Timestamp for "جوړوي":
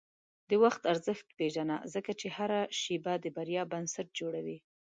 4.19-4.57